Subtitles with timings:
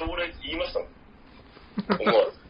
[0.00, 0.88] 朝礼言いましたもん。
[2.00, 2.40] 思わず。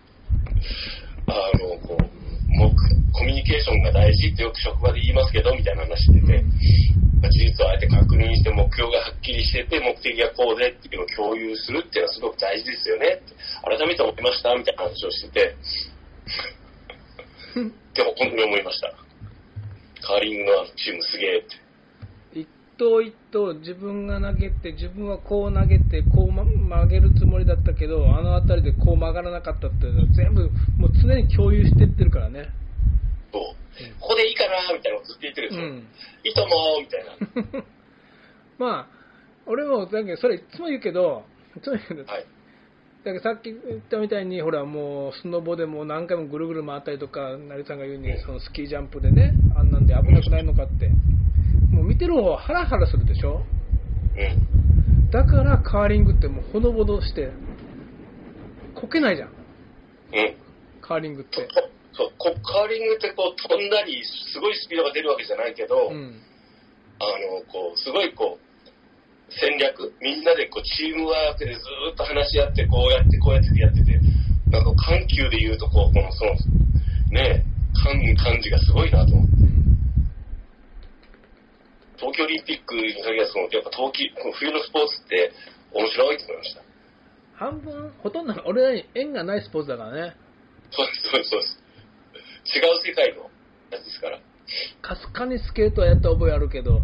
[1.26, 2.02] あの、こう、
[2.46, 2.70] 目
[3.10, 6.44] コミュニケーションが大事ってよく職場で言いますけど、みたいな話してて、
[7.20, 13.20] まあ事実をあえて確認して目標がはっきりしてて、目的がこうでっていうのを共有するっていうのはすごく大事ですよね、
[13.66, 14.54] 改めて思いました？
[14.54, 15.56] みたいな話をしてて、
[17.94, 18.94] でも本当に思いました。
[20.06, 21.59] カーリングのあのチームすげえって。
[22.80, 32.48] 一投一投自分が投げて自分はこう投げてこうま曲げるつもりだったけどあの辺りでこう曲がらなかったっていうのは全部もう常に共有してってるからね
[33.32, 33.42] そう。
[34.00, 35.68] ここでいいかなみたいなのをずっと言ってるんですよ。
[35.68, 35.76] うん
[36.24, 37.64] いいと思うみたいな。
[38.58, 38.86] まあ
[39.46, 41.24] 俺もだけどそれいつも言うけど
[41.56, 42.26] いつも言うけどはい。
[43.04, 50.90] だけどさっき言ったみたいにほらもうスノボでもう何回もぐるぐる回ったりとか成さんが言うにそのスキージャンプでねあんなんで危なくないのかって
[51.72, 53.42] もう見てる方はハラハラするでしょ？
[54.16, 55.10] うん。
[55.10, 57.32] だからカーリングってもうほのぼのして
[58.74, 59.34] こけないじゃんうん。
[60.80, 61.54] カーリングってと
[61.92, 66.20] そうこカーリングってこう飛んだり、すごいスピードが出るわけじゃないけど、うん
[67.02, 68.40] あの、こう、すごいこう、
[69.30, 73.98] 戦略、みんなでこう、チームワークでずーっと話し合って、こうやって、こうやってやってて、
[74.52, 76.34] なんか緩急で言うと、こう、この、その、
[77.12, 79.39] ねえ、感感じがすごいなと思って。
[82.00, 85.30] 東京オリンピックに限らず、やっぱ冬季、冬のスポーツって
[85.72, 86.62] 面白いと思いました。
[87.34, 90.14] 半分ほとんどが俺らに縁がないスポーツだからね
[90.70, 91.60] そうです、そうです、そうです。
[92.56, 93.30] 違う世界の
[93.70, 94.18] やつですから。
[94.82, 96.80] かすかにスケートはやった覚えあるけどう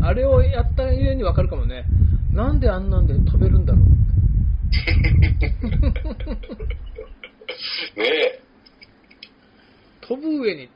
[0.00, 0.04] ん。
[0.04, 1.84] あれをやったゆえに分かるかもね
[2.32, 3.82] なんであんなんで飛べるんだろう
[7.98, 8.40] ねえ。
[10.02, 10.68] 飛ぶ上に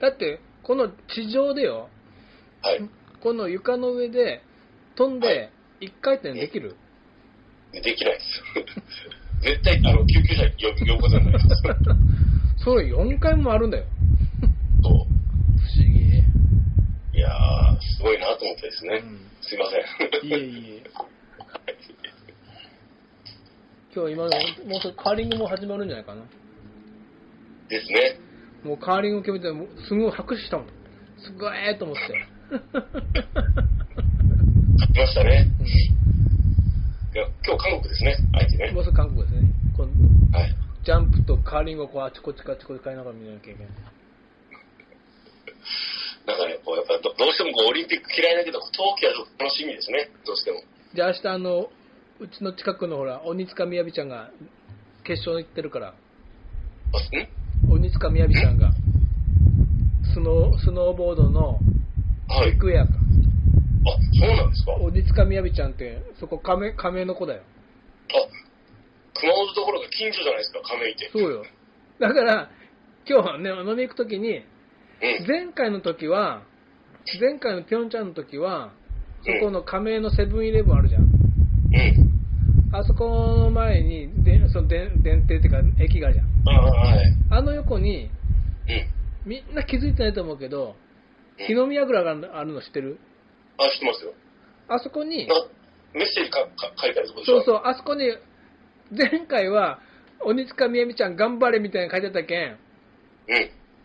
[0.00, 1.88] だってこの地上でよ
[2.62, 2.80] はい。
[3.22, 4.42] この床の上で
[4.96, 6.76] 飛んはで一回転できる、
[7.72, 8.42] できないです。
[9.42, 11.62] 絶対、あの、救急車呼ぶ呼ぶことになります。
[12.64, 13.84] それ4回もあるんだよ
[14.82, 14.92] そう。
[14.92, 15.06] 不思
[15.82, 19.02] 議、いやー、すごいなと思ってですね。
[19.02, 19.80] うんすいません。
[20.28, 20.82] いえいえ
[23.92, 24.30] 今日今の
[24.68, 26.22] もうすぐカーリングも始まるんじゃないかな
[27.68, 28.20] ですね。
[28.62, 29.48] もうカーリング決めて
[29.88, 30.66] すごい拍手したもん
[31.18, 32.02] すごいと思って、
[32.50, 32.82] 勝
[34.92, 35.46] ちましたね。
[35.60, 38.84] ういや今日韓国ですね、相手ん、ねもう。
[38.84, 39.42] すぐ韓国ですね
[39.76, 39.90] この
[40.38, 40.54] はい。
[40.84, 43.72] ジャンプとカーリングをこうあちこちかあちこち変えながら見なきゃいけない
[46.26, 50.62] だから、こう、やっぱど、どうしてもこう、オリンピック嫌いだけど、冬季は楽しみですね、どうしても。
[50.92, 51.70] じゃあ明日あの
[52.18, 54.30] うちの近くのほら鬼塚みやびちゃんが
[55.04, 55.94] 決勝行ってるから
[57.70, 58.72] 鬼塚みやびちゃんが
[60.12, 61.60] スノースノーボードの
[62.30, 62.60] はいビッ。
[62.60, 62.96] グエアかあ、
[64.18, 64.72] そうなんですか？
[64.72, 67.42] あ、鬼塚みやびちゃんってそこ亀亀の子だよ
[69.14, 71.10] 熊本ところが近所じゃないですか、亀井って。
[71.12, 71.44] そうよ
[71.98, 72.50] だから
[73.08, 74.44] 今日ね飲み行く時にうん。
[75.26, 76.42] 前回の時は
[77.20, 78.72] 前回のピョンチャンの時は
[79.24, 81.10] そこの亀井のセブンイレブンあるじゃんうん。
[82.72, 87.04] あそこの前にでそので電停っていうか駅があるじゃんああ、はい。
[87.30, 88.10] あの横に
[88.68, 89.30] うん。
[89.30, 90.76] みんな気づいてないと思うけど
[91.40, 91.46] うん。
[91.46, 92.98] 日の宮蔵があるの知ってる？
[93.58, 94.12] あ、知ってますよ。
[94.68, 95.34] あそこにな
[95.92, 97.36] メッセージかか書いてあるとこでしょ？
[97.36, 98.08] そうそうあそこに
[98.96, 99.80] 前回は
[100.20, 102.50] 鬼塚みやみちゃん頑張れみたいなの書いてあったけん。
[102.50, 102.58] うん。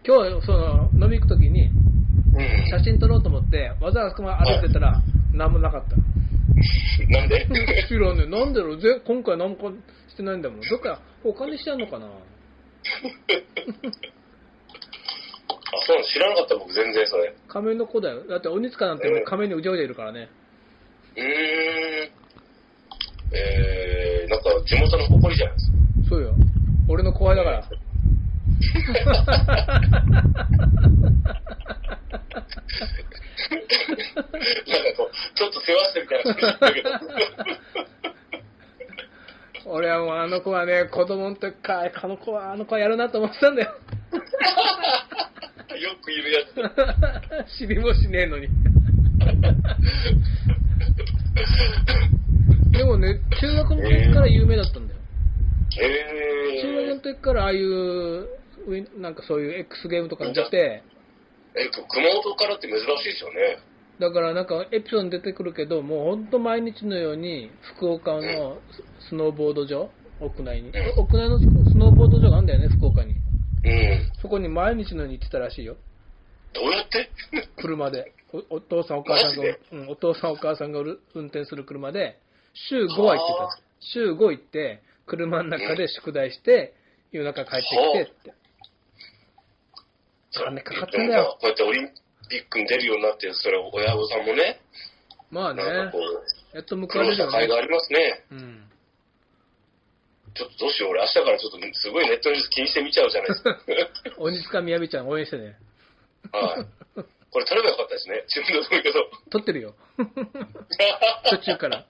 [0.06, 2.68] 今日その飲み行く時にうん。
[2.70, 5.02] 写真撮ろうと思ってわざわざあそこまで歩いてたら
[5.34, 5.96] 何もなかった。
[7.10, 7.48] なんで？
[7.90, 8.80] 知らんねなんだろう？
[8.82, 9.58] ぜ今回何も
[10.10, 10.62] してないんだもん。
[10.62, 12.08] どっか他にしてんのかな？
[15.76, 16.08] あ、そうなの？
[16.08, 17.34] 知らなかった僕全然それ。
[17.48, 20.30] 仮面の子だよだって鬼塚なんてうん仮面にうじゃうじゃいるからね
[21.16, 21.26] うーん。
[23.38, 25.78] えー、なんか地元の誇りじゃないですか。
[26.10, 26.34] そうよ
[26.88, 27.78] 俺の後輩だからなんか
[34.98, 36.90] こう、ちょっと世話してるからって言ってるけど。
[39.72, 43.74] 俺はもうあの子はね子供の時からあの子はあの子はやるなと思ってたんだよ
[45.78, 46.40] よくいるや
[47.48, 47.58] つ。
[47.58, 48.46] 知りもしねえのに
[52.72, 55.00] でもね中学の時から有名だったんだよ
[55.82, 58.28] え中学のー、時からああいう
[59.00, 60.84] なんかそういう X ゲームとかに出て
[61.58, 61.86] え、熊
[62.24, 63.60] 本からって珍しいですよね。
[64.00, 68.58] だからなんかエピソードに出てくるけどもう本当毎日のように福岡の
[69.00, 69.90] ススノーボード場
[70.20, 71.46] 屋内にうん屋内のス
[71.78, 73.25] ノーボード場があるんだよね福岡にうん。
[74.22, 75.76] そこに毎日のように行ってたらしいよ。
[76.54, 77.10] どうやって？
[77.58, 78.14] 車で。
[78.34, 82.20] おお父さんお母さんがうん、お父さんお母さんが運転する車で。
[82.54, 83.60] 週5は行ってた。
[83.80, 86.74] 週5行って、車の中で宿題して、
[87.12, 88.34] 夜中帰ってきてって。
[90.32, 91.38] 金かかってんだよ。
[91.40, 91.90] こうやってオリン
[92.30, 94.62] ピックに出るようになって、それを親御さんもね、
[95.32, 95.64] まあね、
[96.54, 97.32] やっと報われるよね。
[97.32, 98.24] した甲斐がありますね。
[98.32, 98.64] うん。
[100.36, 103.60] ちょっとどうしよう、俺明日からちょっとすごいネットニュース気にして見ちゃうじゃないですか。
[104.20, 105.56] 鬼塚みやびちゃん応援してね。
[106.32, 107.04] はい。
[107.32, 108.24] これ撮ればよかったですね。
[108.28, 109.10] 自分でもいいけど。
[109.30, 109.76] 撮ってるよ。
[111.30, 111.86] 途中から。
[111.86, 111.88] こ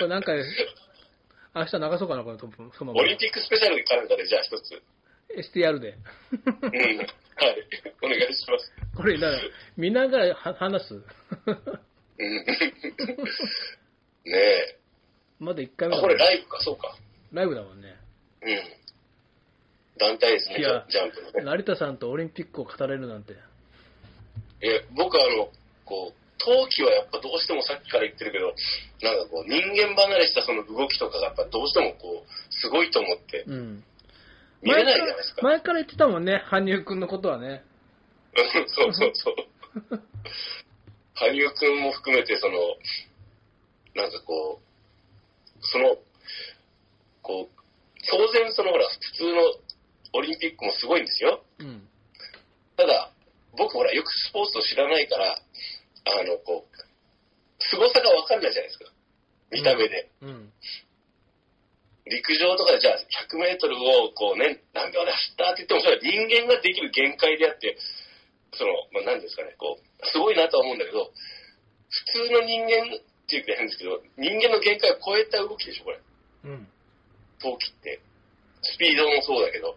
[0.00, 4.82] れなんか、明日流そうかな、このトップ、そのオリンピックスペシャルかなんかで、じゃあ一つ。
[5.36, 5.98] STR で。
[6.32, 6.70] うん。
[6.70, 7.06] はい。
[8.02, 8.72] お願いします。
[8.96, 9.42] これ、だから、
[9.76, 10.94] 見ながらは話す。
[10.94, 11.04] うん。
[14.24, 14.79] ねえ。
[15.40, 16.94] まだ1回目あ、だこれライブか、そうか。
[17.32, 17.96] ライブだもんね。
[18.42, 18.58] うん。
[19.98, 21.42] 団体ですね、いやジャンプのね。
[21.42, 23.34] 成田さんとオリンピックを語れるなんて。
[24.62, 25.48] え、僕あの、
[25.84, 28.54] こう、陶器はやっぱどうしてもさっきから言ってるけど、
[29.02, 33.84] なんかこう、人間離れしたその動きとかがやっぱどうしてもこう、すごいと思って、うん。
[34.62, 35.42] 見れないじゃないですか。
[35.42, 37.62] 前から言ってたもんね、羽生くんのことはね。
[38.36, 39.34] う んそうそうそう。
[41.14, 42.58] 羽生くんも含めて、その、
[43.94, 44.69] なんかこう、
[45.62, 45.96] その、
[47.22, 47.60] こう、
[48.08, 49.40] 当然そのほら、普通の
[50.14, 51.44] オリンピックもすごいんですよ。
[51.58, 51.88] うん。
[52.76, 53.12] ただ、
[53.56, 56.76] 僕ほら、よくスポーツを知らないから、あの、こう、
[57.58, 58.92] 凄さがわかんないじゃないですか。
[59.50, 60.08] 見た目で。
[60.22, 60.52] うん。
[62.06, 62.98] 陸上とかでじゃあ
[63.30, 67.76] 100メートルをこうね、何秒で走ったって言っても、それは人間ができる限界であって、
[68.52, 71.12] その、まあ、何ですかね、こう、すごいなとは思うんだけど、
[71.88, 72.98] 普通の人間
[73.30, 76.00] っていうか変ですけど、人間の限界を超えた動きでしょ、これ。
[76.44, 76.66] うん。
[77.38, 78.00] 陶器って。
[78.62, 79.76] スピードもそうだけど、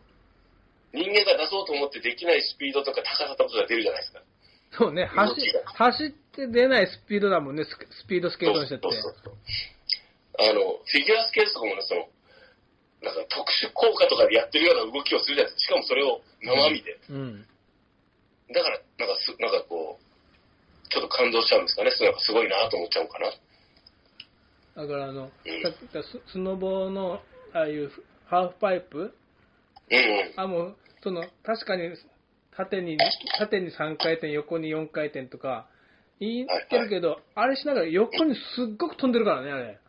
[0.92, 4.22] 人間が出そうと思ってできないスピードとか高さとかが出るじゃないですか。
[4.74, 5.34] そうね、走
[5.66, 7.70] 走って出ないスピードだもんね、ス
[8.04, 8.84] スピードスケートにしてって。
[8.84, 9.38] そうそうそう
[10.40, 12.10] あの、フィギュアスケートとかもね、その、
[13.04, 15.68] なんか特殊効果とかでやってるような動きをするじゃないですか。
[15.68, 16.98] しかもそれを生身で。
[17.10, 17.46] うん。
[18.54, 20.13] だから、なんかす、なんかこう、
[20.94, 21.90] ちょっと感動しちゃうんですかね。
[21.92, 23.32] そうなんかすごいなと思っちゃうかな。
[24.84, 25.32] だからあの、うん
[26.04, 27.20] ススノボの、
[27.54, 27.92] ああいう
[28.26, 28.98] ハーフパイプ？
[28.98, 30.00] うんう
[30.38, 30.40] ん。
[30.40, 31.90] あ、もう、その、確かに、
[32.56, 32.98] 縦に、
[33.40, 35.68] 縦に3回転、横に4回転とか、
[36.20, 38.40] 言ってるけど、あれしながら横にす
[38.72, 39.80] っごく飛んでるからね、あれ。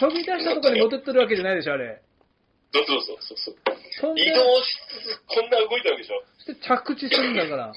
[0.00, 2.02] 飛び出したところに戻ってるわけじゃないでしょ、あれ。
[2.72, 3.54] そうそうそうそう
[4.00, 6.22] そ移動しつつ、こんな動いたわけでしょ？
[6.38, 7.66] そして着地するんだから。
[7.68, 7.74] うん。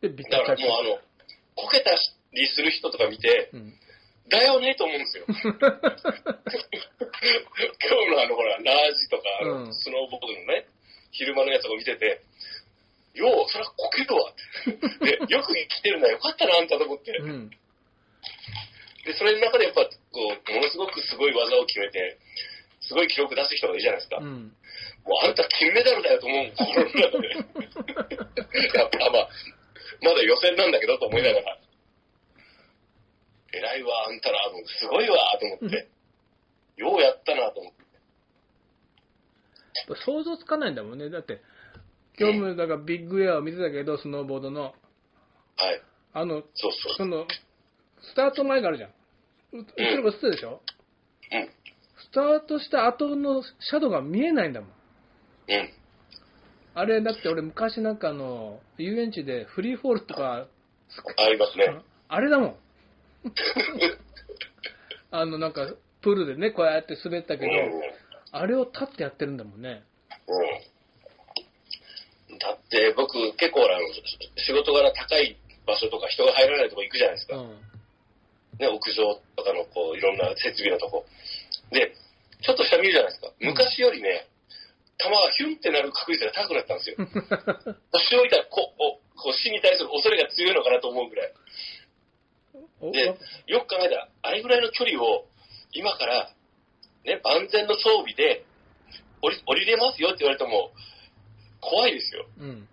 [0.00, 0.68] で、ビだからタ着地。
[0.68, 1.00] もうあの、
[1.56, 1.90] こけた
[2.32, 3.74] りする人とか見て、うん。
[4.28, 5.24] だよねと思うんですよ。
[5.30, 5.50] 今日
[8.10, 10.66] のあの、ほら、ラージとか、あのうんスノーボードのね、
[11.12, 12.20] 昼間のやつを見てて、
[13.14, 14.34] よう、そりゃこけるわっ
[15.00, 15.26] て。
[15.26, 17.12] で、 よく生きてるな、よかったな、あんたと思って。
[17.18, 17.50] うん。
[19.04, 22.18] で、それの中でやっぱ、こう、ものすごくすごい技を決めて、
[22.88, 24.18] すごい記録出す人がいるじゃないですか。
[24.18, 24.52] うん。
[25.04, 27.28] もうあんた金メダルだよと思う、心の中で。
[28.78, 29.28] やっぱまあ、
[30.02, 31.58] まだ予選なんだけどと思いながら、
[33.52, 34.38] 偉いわ、あんたら、
[34.80, 35.88] すごいわ、と思って。
[36.76, 37.86] ようやったなと思って。
[40.04, 41.10] 想像つかないんだもんね。
[41.10, 41.40] だって、
[42.18, 44.74] 今日もだからビッグエアを見てたけど、スノーボードの、
[45.56, 45.82] はい。
[46.12, 46.94] あの、そうそう。
[46.96, 47.26] その、
[48.00, 48.90] スタート前があるじゃん。
[49.52, 50.60] う後ろが映ってるでしょ？
[51.32, 51.50] うん。
[51.98, 54.70] スタートした後のシャドウが見えないんだもん。
[55.48, 55.70] うん。
[56.74, 60.46] あれ、だって俺昔なんかあの、遊園地でフリーフォールとか、
[61.16, 61.80] ありますね。
[62.08, 62.56] あれだもん。
[65.10, 67.70] あの、なんか、プールでね、こうやって滑ったけうん。
[67.70, 67.82] ど、うん。
[68.32, 69.82] あれを立ってやってるんだもんね。
[70.28, 72.38] うん。
[72.38, 73.88] だって僕結構あの
[74.36, 75.36] 仕事柄高い
[75.66, 77.36] 場所とか人が入らないとこ行くじゃないですか。
[77.36, 77.50] うん。
[78.58, 81.06] ね、屋上とかのこういろんな設備のとこ。
[81.70, 81.94] で、
[82.42, 83.28] ちょっと下見るじゃないですか。
[83.28, 84.28] うん昔よりね、
[84.98, 86.96] 球がヒュンってなる確率が高くなったんですよ。
[87.92, 91.32] 腰を置いたらこおこう死に対する恐れが強いのかなと思うぐらい。
[92.80, 93.14] おで、
[93.46, 95.26] よく考えたら、あれぐらいの距離を
[95.72, 96.32] 今から、
[97.04, 98.44] ね、万全の装備で
[99.22, 100.72] 降り降りれますよって言われても、
[101.60, 102.26] 怖いですよ。
[102.38, 102.68] うん。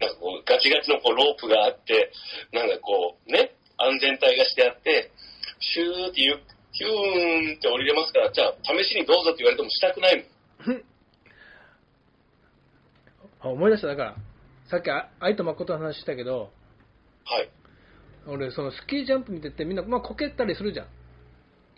[0.00, 2.12] なんかこう、ガチガチのこうロープがあって、
[2.52, 5.10] なんかこう、ね、安全帯がしてあって、
[5.60, 6.38] シューってゆ
[6.74, 10.26] ヒューンって降りれますから、じゃあ試しにどうぞって言われてもしたくない
[10.66, 10.82] もん。
[13.40, 14.16] あ思い出した、だから、
[14.66, 16.52] さっきあ愛と誠の話したけど、
[17.24, 17.48] はい。
[18.26, 20.86] 俺、そのスキージャンプ見てて、みんな、まあ、こけたりするじゃん。
[20.86, 20.90] う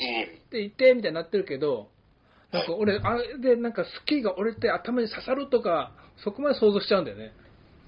[0.03, 0.51] ん。
[0.51, 1.91] で、いて、みたいになってるけど、
[2.53, 7.33] なんか俺、あれで、なんかスキーが折れて頭に刺さるとか、そこまで想像しちゃうんだよね。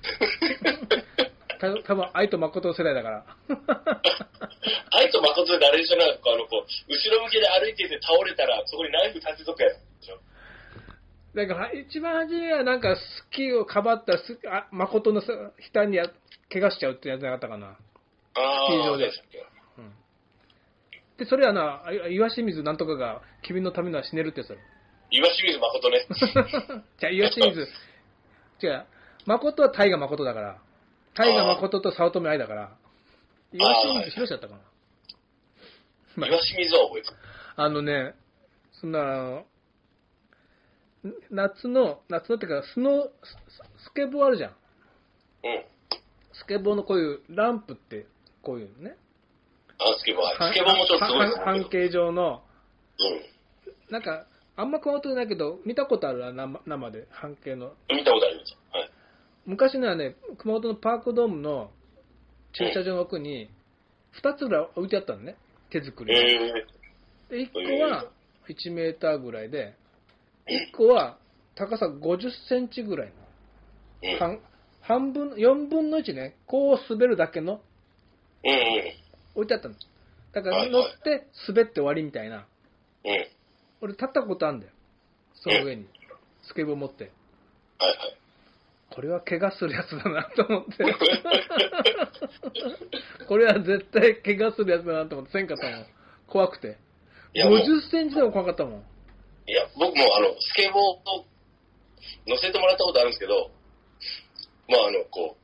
[1.58, 3.24] た多分愛と誠世代だから。
[4.92, 10.18] 愛と誠であれでしょ、なんかあの、こう、後ろ向きで歩いてて倒れたら、そこにナイフ立てとくやつでしょ。
[11.34, 15.32] だから、一番初めはなんか、スキーをかばったらす、あ、誠のさ
[15.74, 16.04] 額にや
[16.50, 17.66] 怪我しちゃうってやつなかったかな。
[17.68, 19.10] あスキー場で
[19.78, 19.92] うん。
[21.18, 24.60] で、それはな、あ岩清水なんとかが、君のためなら死ねるってやつだろ。
[25.10, 26.06] 岩清水誠ね。
[26.98, 27.68] じゃあ、岩清水、
[28.62, 28.86] 違う、
[29.26, 30.58] 誠は大河誠だから、
[31.18, 32.76] 大河誠と早乙女愛だから、
[33.52, 34.60] 岩清水博士だったかな。
[36.14, 37.16] まあ岩清水は覚えてる。
[37.56, 38.14] あのね、
[38.80, 39.44] そんな、ん
[41.30, 43.02] 夏の、夏のっていうか、スノー、
[43.82, 44.50] ススケボーあるじゃん。
[44.50, 44.56] うん。
[46.34, 48.06] スケボーのこういうランプって、
[48.40, 48.96] こういうのね。
[49.80, 50.52] あ、スケボー、はい。
[50.52, 52.42] スケボーもちょっとすごいです半半径状の、
[53.88, 53.92] うん。
[53.92, 57.72] なんか、あんま熊本でないけど、見たことあるわ生生で、半径の。
[57.90, 58.56] 見たことあります。
[58.70, 58.90] はい。
[59.48, 61.70] 昔のはね、熊本のパークドームの
[62.52, 63.48] 駐車場の奥に、
[64.22, 65.36] 2つぐらい置いてあったのね、
[65.70, 66.20] 手作りで。
[67.30, 68.04] えで、1個は
[68.46, 69.74] 1メーターぐらいで、
[70.48, 71.16] 1個は
[71.54, 73.12] 高さ50センチぐらい。
[74.02, 74.40] の、半
[74.82, 77.62] 半分、4分の1ね、こう滑るだけの。
[79.34, 79.74] 置いてあったの。
[80.32, 82.46] だから乗って滑って終わりみたいな。
[83.02, 83.26] うん。
[83.80, 84.72] 俺立ったことあるんだよ。
[85.36, 85.86] その上に。
[86.42, 87.10] スケボー持って。
[87.78, 88.18] はいはい。
[88.98, 90.72] これは怪我するやつだなと思って。
[93.28, 95.86] これは絶対怪我するやつだなと思ってせんかったもん。
[96.26, 96.76] 怖くて。
[97.32, 98.82] いや、もう、50センチでも怖かったもん。
[99.46, 101.24] いや、僕もあの、スケボーを
[102.26, 103.52] 乗せてもらったことあるんですけど、
[104.68, 105.36] まああの、こ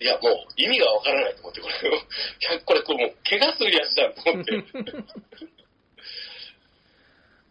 [0.00, 1.74] う、いや、もう意味がわからないと思って、これ、
[2.64, 4.64] これ、これもう怪我するやつじゃんと思って。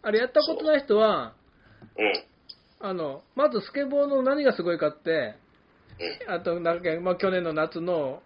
[0.02, 1.34] あれやったことない人は、
[1.96, 2.24] うん。
[2.80, 5.41] あの、まずスケボーの何がすごいかって、うん。
[6.28, 8.22] あと、なんか、まあ、去年の夏の、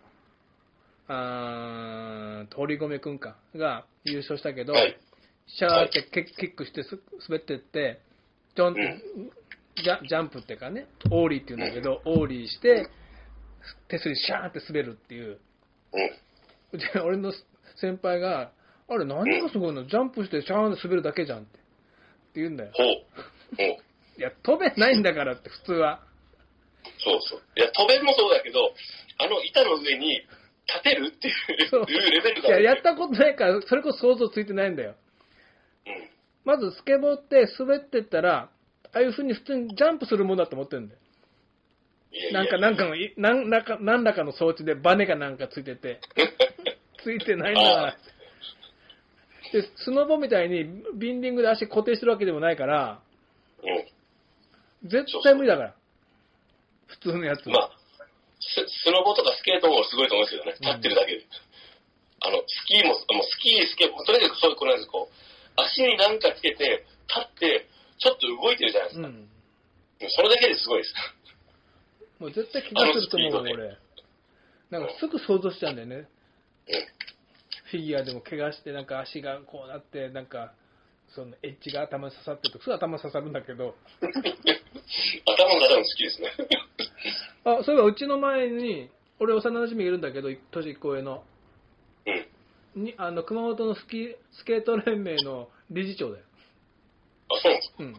[1.08, 4.98] あー堀米くんか、が優勝したけど、はい。
[5.46, 8.00] シャーってキックしてす滑ってって、
[8.56, 9.02] ジョンって、
[9.82, 12.88] ジャジャンプっていうかね、オーリーっていうんだけど、オーリーして、
[13.88, 15.38] 手すりシャーって滑るっていう。
[16.72, 16.78] うん。
[16.78, 17.32] で、俺の
[17.80, 18.50] 先輩が、
[18.88, 19.86] あれ何がすごいの？
[19.86, 21.58] ジャンプしてシャーって滑るだけじゃんって。
[21.58, 21.60] っ
[22.34, 22.72] て言うんだよ。
[24.18, 26.02] いや、飛べないんだからって、普通は。
[26.98, 27.42] そうそう。
[27.56, 28.72] いや、飛べるもそうだけど、
[29.18, 30.20] あの板の上に
[30.66, 34.94] 立てるっていうレベルいや、だやったことないから、それこそ想像ついてないんだよ。
[35.86, 36.08] うん。
[36.44, 38.50] まずスケボーって滑ってったら、
[38.92, 41.00] ああいう風に普通にジャンプするものだと思ってるんだよ。
[42.32, 46.00] なんか、なんかの、いなんらか、何らかの装置でバネがなんかついてて、
[47.02, 47.96] ついてないんだから。
[49.52, 50.64] で、スノボみたいに
[50.94, 53.00] ビンディングで足固定してるわけでもないから、
[54.82, 54.88] うん。
[54.88, 55.74] 絶対無理だから。
[56.86, 57.48] 普通のやつ。
[57.48, 57.70] まあ、
[58.40, 61.26] ススノボとかスケートもすごいと思うんですけどね、うん立ってるだけで。
[62.20, 69.08] あの、スキーも、もうスキー、スケート、とにかくそういうことなんですこう、足に何かつけて、立って、ちょっと動いてるじゃないですか。
[69.08, 69.28] うん。
[70.08, 70.94] それだけですごいです。
[72.18, 73.78] もう絶対怪我すると思うわ、あのスピード俺。
[74.70, 75.96] なんかすぐ想像しちゃうんだよね。
[75.96, 76.06] うん。
[77.70, 80.52] フィギュアでも怪我して、なんか足がこうなって、なんか、
[81.16, 86.30] そのエッジが頭に刺さってると、すぐ頭刺さるんだけど、頭の方も好きですね。
[87.44, 91.24] あ、そういえばうちの前に、俺幼馴染がいるんだけど、年1個上の。
[92.74, 92.84] うん。
[92.84, 96.24] に、あの、熊本のスキー、スケート連盟の理事長だよ。
[97.30, 97.74] あ、そうなんですか。
[97.78, 97.96] うん。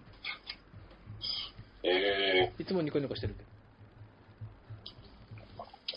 [1.83, 3.47] えいつもニコニコしてるけど。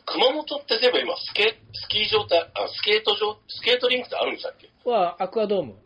[0.01, 4.71] ー、熊本って例えば今、スケ、スキー場って、あ、スケート場、スケートリンクってあるんでしたっけ？
[4.89, 5.77] は、アクアドーム。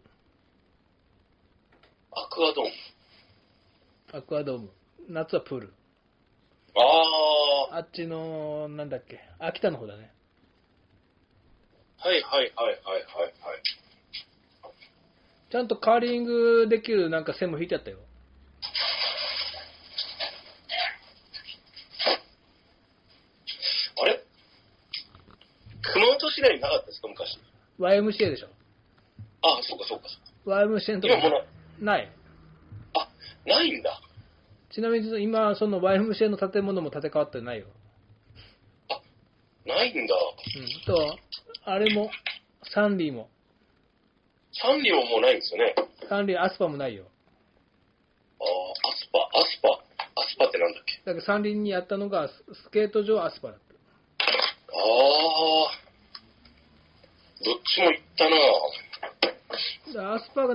[2.35, 2.71] アクアドーム。
[4.19, 4.71] アクアドーム。
[5.09, 5.73] 夏はプール。
[6.75, 10.13] あー、あっちの、なんだっけ、秋田の方だね。
[11.99, 12.99] はいはいはいはいはいは
[13.29, 13.63] い。
[15.49, 17.99] ちゃんとカーリングできるなんか線も引いてあったよ。
[24.03, 24.25] あれ？
[25.83, 27.39] 熊本市内になかったですか、昔。
[27.79, 28.49] YMCA でしょ。
[29.43, 30.07] あ、そうかそうか。
[30.47, 31.37] YMCA のとこ今も
[31.81, 32.11] うなない。
[33.47, 34.01] あ、ないんだ。
[34.73, 37.67] ちなみに今、その YMCA の建物も建て替わってないよ。
[39.67, 40.15] ないんだ。
[40.15, 40.85] うん。
[40.85, 41.17] と、
[41.65, 42.11] あれも、
[42.75, 43.29] サンリーも。
[44.53, 45.75] サンリオもうないんですよね。
[46.09, 47.07] サンリー、アスパもないよ。
[48.41, 49.69] あーアスパ、アスパ、
[50.21, 50.99] アスパってなんだっけ？
[51.05, 53.65] だかンリーにやったのが、ススケート場アスパだった。
[53.65, 55.71] ああ、
[57.45, 58.74] どっちも行ったなでアスパ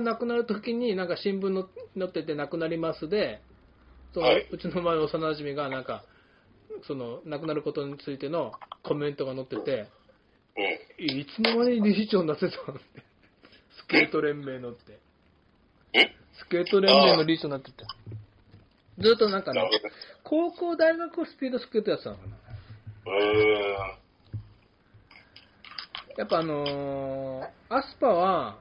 [0.00, 3.40] がなくなるときに、なんか新聞の載っててなくなりますで、
[4.12, 6.04] そのはいうちの前の幼馴染が、なんか、
[6.86, 8.52] その、亡くなることについての
[8.82, 9.88] コメントが載ってて、
[10.98, 11.04] うん。
[11.04, 12.82] いつの間に理事長になってたのって。
[13.78, 14.92] スケート連盟のって。
[14.92, 14.96] ん
[16.38, 17.84] スケート連盟の理事長になってて。
[18.98, 20.50] ずっとなんかねなる、ほど。
[20.52, 22.36] 高校、大学をスピードスケートやってたのかな。
[26.16, 28.58] やっぱあのーアスパは、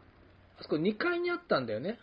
[0.60, 2.00] あそこ2階にあったんだよね。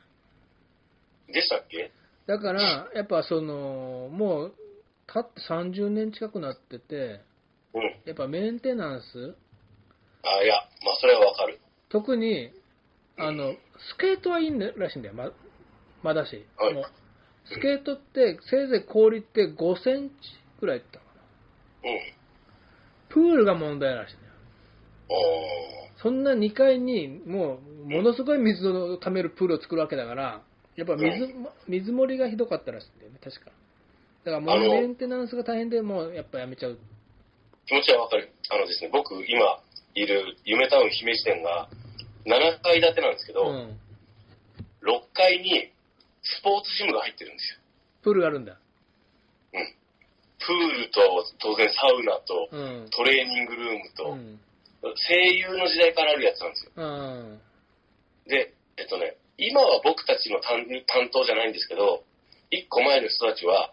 [1.29, 1.91] でしたっけ？
[2.27, 4.55] だから、やっぱその、もう、
[5.07, 7.21] 経って30年近くなってて、
[7.75, 7.83] うん。
[8.05, 9.37] やっぱメンテナンス、
[10.25, 11.61] あ、いや、まあ、それはわかる。
[11.89, 12.51] 特に、
[13.17, 15.31] あの、スケートはいいんだらしいんだよ、ま
[16.03, 16.45] まだし。
[16.57, 16.85] はいもう
[17.49, 20.15] スケートって、せいぜい氷って5センチ
[20.59, 21.05] くらいいったか
[21.85, 21.91] な。
[21.91, 22.01] うん。
[23.09, 24.26] プールが問題らしいんだよ。
[24.26, 24.26] お
[26.03, 30.43] そんな2階に、もう、ものすごい水を溜めるプールを作るわけだから、
[30.77, 31.35] やっぱ水、
[31.69, 33.51] 水盛りがひどかったらしいんだよね、確か。
[34.25, 36.79] だからもうメンテナンスが大変で、もうやっぱやめちゃう。
[37.67, 38.31] 気持ちはわかる。
[38.51, 39.63] あのですね、僕、今
[39.95, 41.69] いる夢タウン姫路店が
[42.27, 43.79] 7階建てなんですけど、うん。
[44.83, 45.73] 6階に
[46.23, 47.59] スポーツジムが入ってるんですよ。
[48.03, 48.59] プールがあるんだ。
[49.53, 51.01] プールと
[51.41, 52.91] 当然サウナとうん。
[52.91, 54.41] トレーニングルームうと、ん。
[54.95, 56.73] 声優の時代からあるやつなんですよ。
[56.77, 57.41] うん。
[58.27, 62.05] で、えっとね、今は僕たちの担担当じゃないんですけど、
[62.51, 63.73] 1個前の人たちは、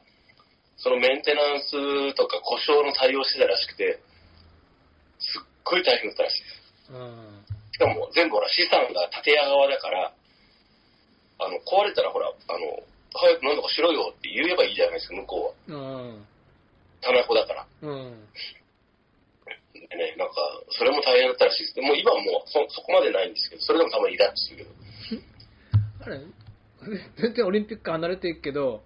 [0.77, 3.99] そのメンテナンスとか故障の対応してたらしくて、
[5.19, 6.63] すっごい大変だったらしいです。
[6.91, 7.45] うん。
[7.71, 10.13] しかも全部ほら資産が建屋側だから、
[11.39, 15.79] あの、壊れたらほら、あの、早く何とかしろよって言えばいいじゃないですか、向こうは。
[15.79, 16.25] うん。
[17.01, 17.67] 棚子だから。
[17.81, 18.27] うん。
[19.93, 20.35] でね、なんか、
[20.69, 21.75] それも大変だったらしいです。
[21.75, 24.69] でもう今はもうそ、そこまでないんですけど、それでもたまにイラッとするけど。
[26.05, 26.19] あれ、
[27.17, 28.83] 全然オリンピック離れていくけど、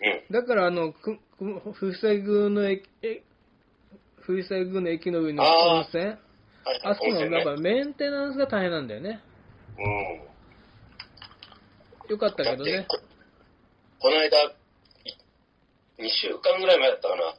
[0.00, 0.32] うん。
[0.32, 3.22] だからあの、くく風船宮の駅、え
[4.20, 6.04] 風船宮の駅の上の温泉？
[6.04, 9.20] はい、あそこのねやっぱメンテナンスが大変なんだよね。
[9.78, 9.82] う
[12.08, 12.10] ん。
[12.10, 12.86] よかったけどね。
[12.88, 12.98] こ
[14.00, 14.52] この間、
[15.98, 17.34] 2週間ぐらい前だったかな、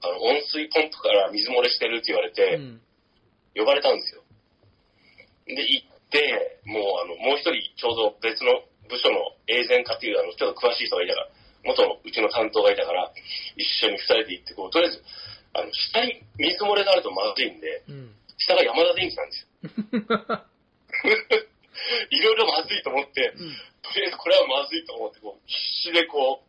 [0.00, 2.80] あの、温水ポンプから水漏れしてるって言われうて、ん。
[3.54, 4.22] 呼ばれたんですよ。
[5.46, 11.28] で、行って、もう、あの、もう一人、ちょうど別の部署の永前課っていう、あの、ちょっと詳しい人がいたから、
[11.64, 13.10] 元のうちの担当がいたから、
[13.56, 15.02] 一緒に二人で行って、こう、とりあえず、
[15.54, 18.14] あの、下に水漏れがあるとまずいんで、うん。
[18.38, 19.48] 下が山田電機なんですよ。
[22.10, 23.32] いろいろまずいと思って、
[23.82, 25.58] とりあえずこれはまずいと思って、こう、必
[25.90, 26.47] 死でこう、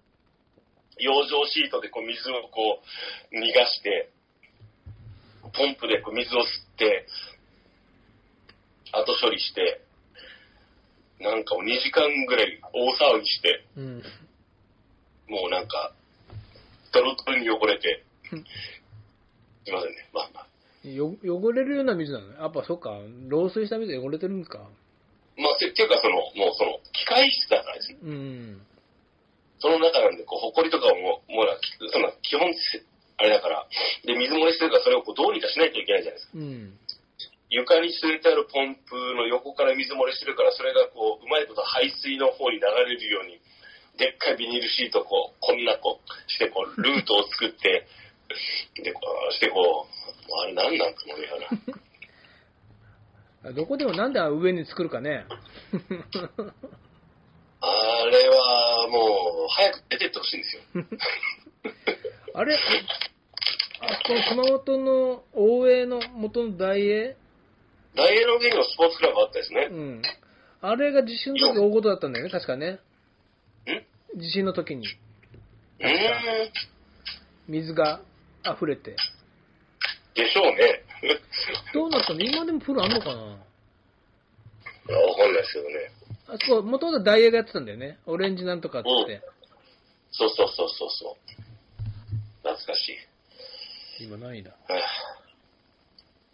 [1.00, 4.10] 養生シートでこう水をこう、逃がして、
[5.54, 6.46] ポンプでこう水を吸っ
[6.78, 7.08] て、
[8.92, 9.82] 後処理して、
[11.20, 14.04] なんかもう2時間ぐらい大騒ぎして、うん。
[15.28, 15.94] もうなんか、
[16.92, 20.10] ドロドロに汚れてうん、すいませんね。
[20.14, 20.88] まあまあ。
[20.88, 22.36] よ汚れるような水なのね。
[22.40, 22.92] やっぱそっか、
[23.28, 24.60] 漏水した水で汚れてるんですか。
[25.38, 28.00] まあ、てっていうかその、もうその、機械室だからですね。
[28.04, 28.62] うん。
[29.60, 31.60] その中なんで、こう、埃とかも、もうな、
[31.92, 32.52] その、基本、
[33.18, 33.68] あれだから、
[34.06, 36.38] で、水漏れしてるから、それをこうどうにかしないといけないじゃないですか。
[36.38, 36.80] うん。
[37.50, 43.42] 床に据えてあるポンプの横から水漏れしてるから、それがこう、うまいこと排水の方に流れるように、
[43.98, 47.88] でっかいビニールシートをこう、こんなこう、してこう、ルートを作って、
[48.82, 50.00] で、こうしてこう、
[50.42, 51.36] あれなんなんつもりや
[53.44, 53.52] な。
[53.56, 55.26] どこでもなんで上に作るかね。
[57.62, 60.62] あれはもう、早く出てってほしいんですよ。
[62.34, 62.60] あれあ
[64.06, 67.16] この熊本の大江の元の大英？
[67.96, 69.74] 大英の上にもスポーツクラブあったですねう。
[69.74, 70.02] ん。
[70.62, 72.80] あれが地震の時大事だったんだよね、確かね。
[74.16, 74.20] ん？
[74.20, 74.86] 地震の時に。
[77.48, 78.02] 水が
[78.46, 78.96] 溢れて。
[80.14, 80.84] でしょうね。
[81.74, 82.22] どうなったの？
[82.22, 83.14] 今でもプールあんのかな？
[83.14, 83.16] い
[84.92, 85.92] やわかんないですけどね。
[86.32, 87.98] あそこ、元々ダイエーがやってたんだよね。
[88.06, 89.22] オレンジなんとかって言って。
[90.12, 91.82] そうそうそうそうそう。
[92.44, 92.90] 懐かし
[94.02, 94.04] い。
[94.06, 94.58] 今何位だは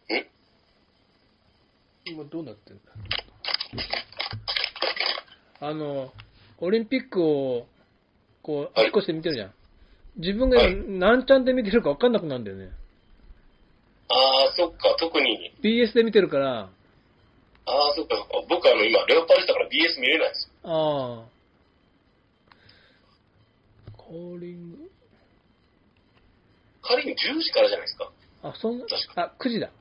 [0.10, 0.26] あん？
[2.06, 2.82] 今どうなってんだ？
[5.68, 6.14] あの、
[6.60, 7.68] オリンピックを、
[8.44, 9.54] こう、はいあっこして見てるじゃん。
[10.18, 12.70] 自分がはい今何チャンで見てるか分かんなくなるんだよね。
[14.08, 15.54] ああ、そっか、特に。
[15.64, 16.70] BS で見てるから、
[17.66, 18.34] ああ、そっかそっか。
[18.48, 20.52] 僕あの今、レオパレスだから BS 見れないです。
[20.64, 21.24] ああ。
[23.98, 24.92] コーリング。
[26.84, 28.12] 仮に10時からじゃないですか。
[28.44, 29.72] あ、そんな確、あ、9時だ。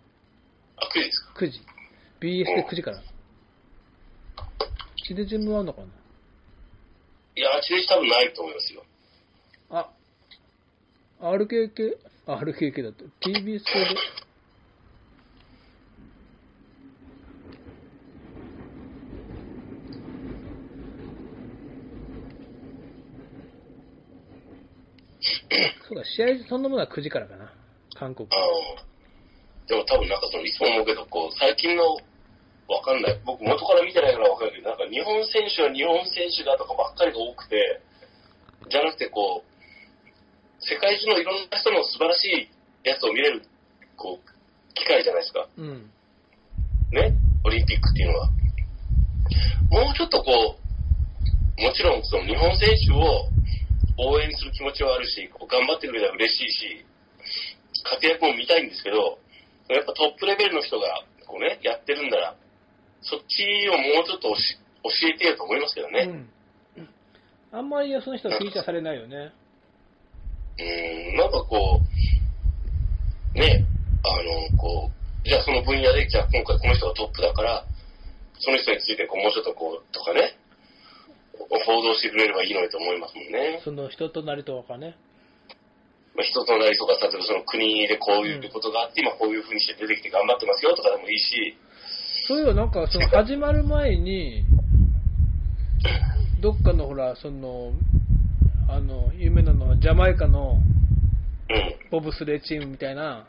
[0.76, 1.32] あ、9時ですか。
[1.38, 1.60] 9時。
[2.20, 3.02] BS で9時から。
[5.06, 5.86] 地デジもあんのかな？
[7.36, 8.86] いや、地デジ多分ないと思いますよ。
[9.68, 9.90] あ、
[11.20, 13.96] RKK、RKK だって、TBS 系で、
[25.88, 27.52] そうだ、試合そんなものは9時からかな、
[27.94, 28.28] 韓国。
[28.32, 28.84] あの、
[29.66, 31.96] でも多分なんかその、いつも思うけど、こう、最近の、
[32.66, 33.20] わかんない。
[33.26, 37.80] 僕元から見てないからわかるけど、なんか日本選手は日本選手だとかばっかりが多くて、
[38.70, 39.54] じゃなくてこう、
[40.60, 43.42] 世界中のいろんな人の素晴らしいやつを見れる、
[43.96, 45.46] こう、機会じゃないですか。
[45.58, 45.90] うん。
[46.90, 47.12] ね、
[47.44, 48.28] オリンピックっていうのは。
[49.70, 53.28] もうちょっとこう、もちろんその日本選手を
[53.98, 56.84] 応援する気持ちはあるし、こう頑張ってくれたら嬉しいし、
[57.84, 59.18] 活躍も見たいんですけど、
[59.68, 62.36] やっぱトップレベルの人がこうね、やってるんなら、
[63.02, 64.34] そっちをもうちょっと教
[64.84, 66.28] 教えてよと思いますけどね。
[66.76, 66.88] うん。
[67.52, 69.32] あんまりその人はフィーチャーされないよね。
[70.58, 70.62] う
[71.14, 71.80] ん、なんかこ
[73.34, 73.64] う、ね、
[74.04, 74.90] あの、こ
[75.24, 77.64] う、じゃあその分野で、じゃあ今回この人がトップだから、
[78.38, 80.36] その人についてこうもうちょっとこう、とかね、
[81.38, 83.60] 報道してくれればいいのにと思いますもんね。
[83.64, 84.96] その人となりとかね。
[86.14, 91.56] まあ、人となりとか、例えばその国でこういうことがあって、今こういうふうにして出てきて頑張ってますよとかでもいいし、
[92.28, 94.44] そういえばなんか、その始まる前に、
[96.40, 97.72] どっかのほら、その、
[98.68, 100.58] あの、有名なのはジャマイカの
[101.50, 101.90] うん。
[101.90, 103.26] ボブスレーチームみたいな。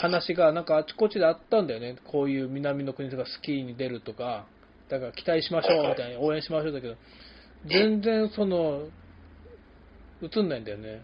[0.00, 1.96] 話がなんかあちこちであったんだよね。
[2.04, 4.46] こういう南の国とかスキーに出るとか、
[4.88, 6.96] だから期待しましょうみたいに応援しましょうだけど、
[7.66, 8.88] 全然その、
[10.22, 10.88] 映んないんだよね。
[10.88, 10.94] う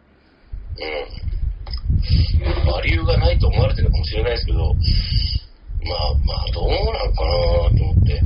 [2.65, 2.67] ん。
[2.67, 7.31] まあ、理由がないと思われてるかもしれないですけど、まあまあ、どうなのかな
[7.77, 8.23] と思って。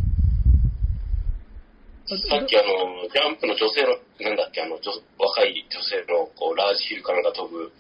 [2.07, 7.71] さっきあの、ジャンプの女性の、なんだっけ、あの、女若い女性の、こう、ラージヒルかなんか飛ぶ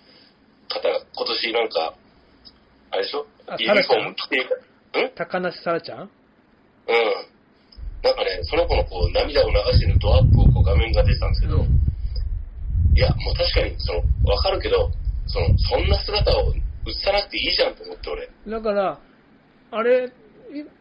[0.68, 1.94] 方が、今年なんか、
[2.90, 3.26] あれでしょ？
[3.46, 4.46] あユニフォーム着て、
[4.94, 5.10] うん？
[5.14, 6.00] 高梨沙羅ちゃん？
[6.00, 6.08] うん。
[8.02, 11.64] なんかね、その子のこう涙を流してるドアップをこう画面が出てたんですけど、
[12.94, 13.98] いや、もう確かに、その、
[14.30, 14.90] わかるけど、
[15.26, 16.60] その、そんな姿を映
[17.04, 18.28] さなくていいじゃんと思って、俺。
[18.46, 19.00] だから、
[19.70, 20.10] あれ、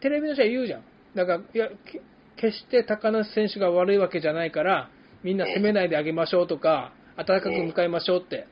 [0.00, 0.84] テレビの人は言うじゃん。
[1.14, 2.00] だから、いや、け
[2.36, 4.90] 決して高梨選手が悪いわけじゃないから、
[5.22, 8.46] みんな責めないであげましょうとか、温かく迎えましょうって。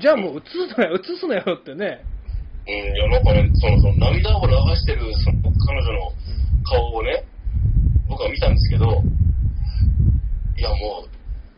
[0.00, 2.00] じゃあもう映すなよ、映すなよってね。
[2.66, 6.12] うん、いや、なんかね、その、その涙を流してる、その、彼女の
[6.64, 7.24] 顔をね、
[8.08, 9.02] 僕は見たんですけど、
[10.58, 11.08] いや、もう、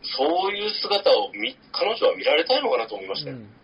[0.02, 3.36] そういう姿を見、彼女は見られたいのかなと思いましたよ。
[3.36, 3.58] うん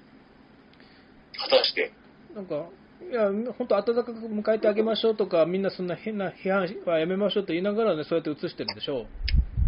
[1.38, 1.92] 果たして。
[2.34, 2.66] なんか、
[3.10, 8.98] いや、本当、温かく迎えてあげましょうとか、みんなそんな変な批判はやめましょうって言いながらね、そうやって映してるでしょ。
[9.00, 9.06] う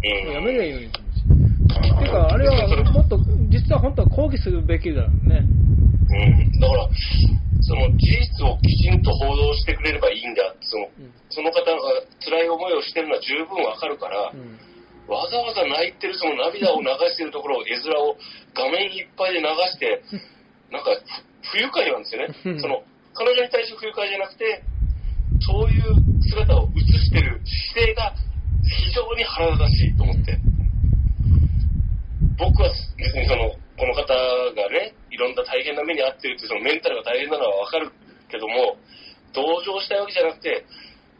[0.03, 1.99] うやめりゃいいのにと思うし。
[1.99, 5.43] てか、あれはもっと、実は本当は抗議するべきだろうね。
[6.09, 6.59] うん。
[6.59, 6.89] だから、
[7.67, 11.75] その事実をきちんと報道してくれればいいんだって、その、うんその方が
[12.23, 14.57] 辛い思いをしてるのは十分わかるから、うん
[15.07, 18.15] わざわざ泣いてるその涙を流してるところを、絵面を
[18.53, 20.03] 画面いっぱいで流して、
[20.71, 20.91] なんか
[21.47, 22.59] ふ不愉快なんですようんね。
[22.59, 24.63] その、彼女に対して不愉快じゃなくて、
[25.39, 25.95] そういう
[26.27, 27.39] 姿を映してる
[27.71, 28.13] 姿勢が
[28.67, 30.37] 非常に腹立たしいと思って。
[32.37, 37.89] 僕は別にその、この方がね、いろんな大変な目に遭ってるって、そのメンタルが大変なのはわかる
[38.29, 38.77] けども、
[39.33, 40.63] 同情したいわけじゃなくて、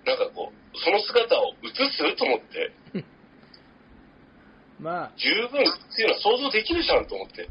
[0.06, 2.72] なんかこう、その姿を映すと思って、
[4.80, 7.50] まあ、十分っていうのは想像できるじゃんと思って。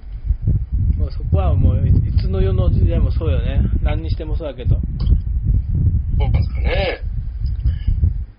[0.96, 1.90] もうそこはもう、い
[2.22, 3.60] つの世の時代もそうよね。
[3.82, 4.76] 何にしてもそうだけど。
[4.76, 4.80] そ
[6.14, 7.00] うなんですかね。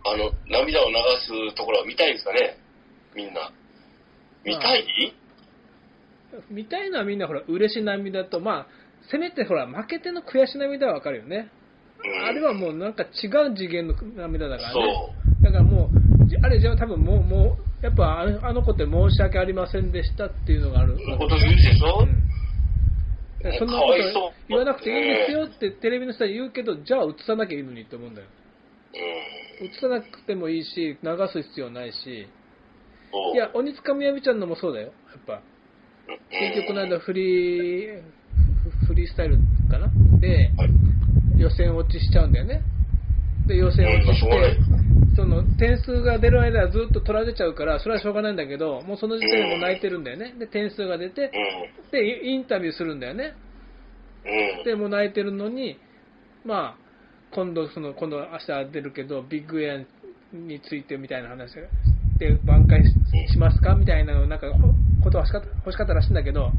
[0.05, 2.57] あの、涙を流すところは見たいんですかね
[3.13, 3.51] みんな。
[4.45, 5.13] 見たい、
[6.49, 8.67] 見たいのはみんなほら、嬉し涙と、まあ、
[9.11, 11.49] せめてほら、負けての悔し涙はわかるよね。
[12.03, 15.13] うん、あれはもうなんか違う次元の涙だからそね。
[15.41, 15.43] う。
[15.43, 15.89] だからも
[16.25, 20.97] う、じあれじゃあ多分もう、もう、やっぱあの子って申し訳ありませんでしたっていうのがある。
[20.97, 22.27] そんなこと言うでしょ、うん
[23.39, 28.27] でそんなこと言わなくていいんですよってテレビの人は言うけど、じゃあ映さなきゃいいのにって思うんだよ。
[29.61, 29.67] うん。
[29.67, 32.27] 映さなくてもいいし、流す必要ないし。
[33.33, 35.41] いや、鬼塚みやびちゃんのもそうだよ、やっぱ。
[36.07, 38.01] うん、結局この間フリー、
[38.81, 39.37] フフリースタイル
[39.69, 39.91] かな？
[40.19, 40.69] で、はい。
[41.37, 42.61] 予選落ちしちゃうんだよね。
[43.45, 44.57] で、予選落ちして、
[45.15, 50.33] その点数が出る間はずっと取られちゃうから、それはしょうがないんだけど、もうその時点でもう泣いてるんだよね。
[50.37, 51.31] で、点数が出て、
[51.91, 53.33] で、インタビューするんだよね。
[54.65, 55.77] で、もう泣いてるのに、
[56.43, 58.25] まあ、今度、その、今度明
[58.65, 59.77] 日出るけど、ビッグエア
[60.35, 61.53] についてみたいな話
[62.17, 62.91] で、挽回し
[63.31, 63.75] しますか？
[63.75, 64.67] みたいなの、なんか、ほ
[65.07, 66.51] ことは欲しかったらしいんだけど、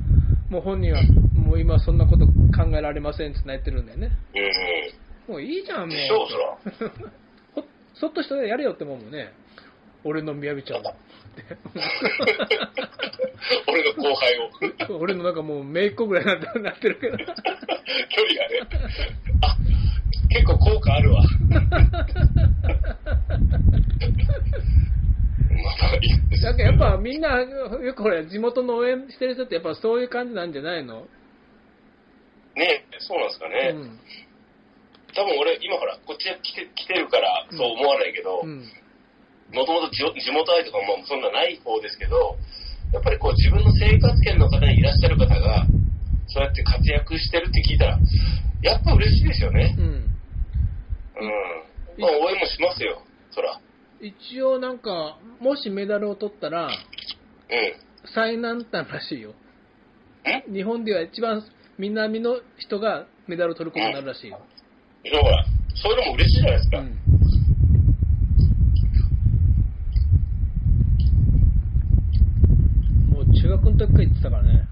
[0.48, 1.02] もう本人は、
[1.34, 2.32] もう今そんなこと考
[2.72, 4.10] えられませんって泣いてるんだよね。
[4.34, 4.40] うん
[5.28, 5.34] うん。
[5.34, 5.90] もういいじゃん、もう。
[5.90, 6.24] でしょ
[6.64, 7.62] う、
[7.94, 9.32] そそっとしてやれよって思うもんね。
[10.04, 10.94] 俺の宮城ちゃんは。
[13.68, 14.38] 俺の後輩
[14.88, 14.96] を。
[14.98, 17.18] 俺のなんかもう、めいっ子ぐらいになってなってるけど。
[17.18, 17.44] 距離が
[18.48, 18.60] ね。
[19.42, 19.58] あ、
[20.30, 21.22] 結構効果あるわ。
[26.42, 31.06] なんかやっぱみんな、よくほら、地元の応援してる人ってやっぱそういう感じなんじゃないの？
[32.54, 33.72] ねそうなんですかうね。
[33.72, 34.00] ん。
[35.14, 38.62] 多分俺、今ほら、こっち来て来てるからそう思わないけど、うん。
[39.52, 42.38] もともと地地元愛とかもそんなない方ですけど、
[42.92, 45.66] やっぱりこう自分の生活圏の方にいらっしゃる方が、
[46.26, 47.98] そうやって活躍してるって聞いたら、
[48.62, 49.74] やっぱ嬉しいですよね。
[49.78, 49.84] うん。
[49.84, 50.10] うん。
[51.98, 53.58] まあ応援もしますよ、そら。
[54.00, 56.72] 一応なんか、もしメダルを取ったら、うん。
[58.14, 59.34] 最難関らしいよ。
[60.50, 61.42] ん日本では一番
[61.78, 64.40] 南の人がメダルを取ることになるらしいよ。
[65.02, 66.78] でもほら、そういうのも嬉しいじゃないですか。
[66.78, 66.86] うん。
[73.12, 74.68] もう中学の時から言ってたからね。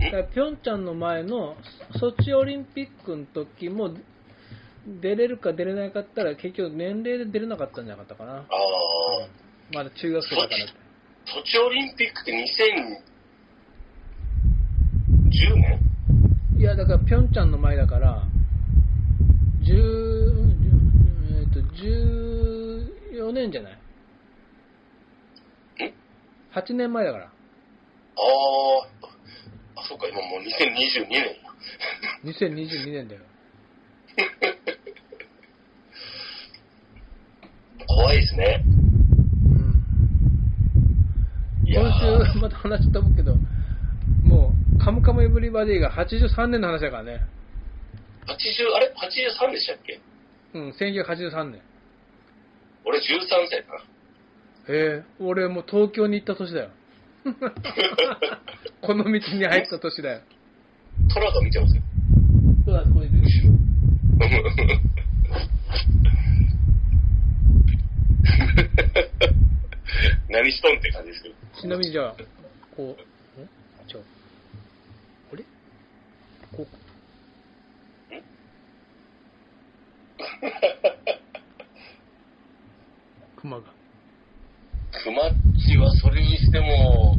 [0.00, 1.56] だからピョンチャンの前の
[1.98, 3.94] ソチオリンピックの時も
[4.86, 8.32] 出れるか出れなかったら結局年齢で出れなかったんじゃなかったかな。
[8.36, 8.44] ああ、
[9.72, 10.66] まだ中学生だから。
[11.26, 12.36] ソチオリンピックって2010
[15.56, 15.80] 年
[16.58, 18.22] いや、だからピョンチャンの前だから、
[19.62, 23.72] 10、えっと、14年じゃない？
[23.72, 23.76] ん
[26.54, 27.24] ?8 年前だから。
[27.24, 27.30] ああ、
[29.80, 31.26] あ、そうか、今もう2022年や。
[32.24, 33.22] 2022年だよ。
[37.86, 38.64] 怖いですね。
[41.66, 43.36] いや今ー週また話飛ぶけど、
[44.24, 47.20] もう、カムカムエブリバディが83年の話だからね。
[48.26, 48.92] 80、あれ
[49.48, 50.00] ?83 でしたっけ？
[50.54, 51.60] うん、1983年。
[52.84, 53.02] 俺13
[53.50, 53.74] 歳か
[54.68, 54.74] な。
[54.74, 56.70] へえ、俺もう東京に行った年だよ。
[58.82, 60.20] この道に入った年だよ。
[61.12, 61.82] トラが見てますよ。
[62.64, 63.08] そうだ、そこに。
[70.28, 71.34] 何しとんって感じですけど。
[71.60, 72.14] ちなみにじゃあ、
[72.76, 72.96] こ
[73.38, 73.48] う、ん
[73.88, 74.02] じゃあ、
[75.32, 75.44] あれ？
[76.52, 76.66] こう、
[83.40, 83.64] 熊が。
[85.02, 85.32] クマッ
[85.66, 87.16] チはそれにしても、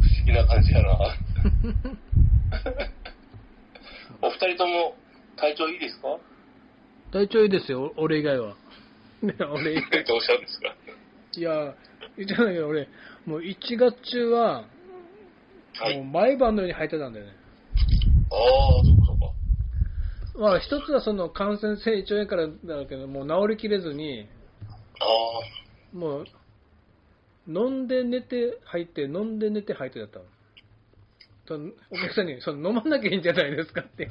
[0.00, 0.98] 不思議な感じやな。
[4.24, 4.96] お二人とも
[5.36, 6.18] 体調いいですか？
[7.12, 8.56] 体調いいですよ、俺以外は。
[9.22, 10.04] ね、俺以外。
[10.08, 10.74] どうしたんですか？
[11.36, 11.74] いや、
[12.16, 12.88] 言ってないけど、俺、
[13.26, 14.64] もう1月中は、
[15.76, 15.96] はい。
[15.98, 17.32] もう毎晩のように入ってたんだよね。
[18.30, 19.34] ああ、そっかそっか。
[20.38, 22.46] まあ、一つはその感染性胃腸炎から
[22.82, 24.28] だけど、もう治りきれずに、
[25.00, 26.26] ああ、もう、
[27.48, 30.24] 飲んで寝て吐いて、飲んで寝て吐いてだったの。
[31.46, 31.54] と
[31.90, 34.08] お客さんに、その飲まなきゃいいんじゃないですかって。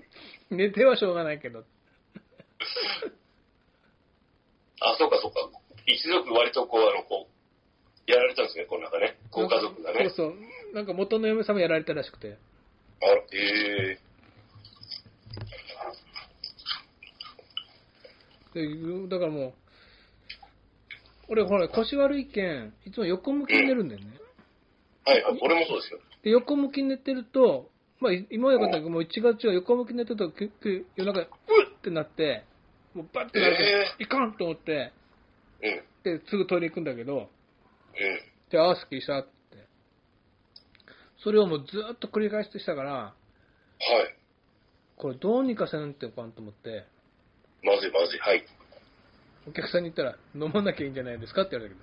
[0.50, 1.64] 寝てはしょうがないけど。
[4.80, 5.50] あ、そうかそうか。
[5.86, 9.16] 一族割とこう、あの、こう、やられたんですね、この中ね。
[9.30, 10.10] ご家族がね。
[10.10, 10.36] そうそ
[10.72, 10.74] う。
[10.74, 12.36] なんか元の嫁さんもやられたらしくて。
[13.00, 14.12] あら、ええ
[18.54, 19.52] でだからもう、
[21.28, 24.06] 俺ほら腰悪いけん、いつも横向きに寝るんだよね。
[25.04, 26.00] はいはい、俺もそうですよ。
[26.22, 31.26] で、横向きに寝てると、まあ、い今までよかったけど、もう1月は横向きに寝てると、くく夜中、うっ
[31.78, 32.44] ってなって、
[32.94, 34.92] もうバッてなると、えいかんと思って、
[36.04, 37.28] うん、で、すぐトイレ行くんだけど、うん。
[38.50, 39.30] で、ああ、すっきりしたって。
[41.22, 43.14] それをもうずっと繰り返してしたから、はい。
[44.96, 46.86] これどうにかせんっておかんと思って、
[47.62, 48.44] まずいまずい、はい。
[49.46, 51.80] お客さんに言ったら、飲まなきゃいいんじゃないですかって言われた